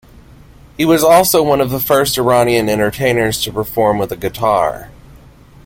[0.77, 4.89] He was also one of the first Iranian entertainers to perform with a guitar.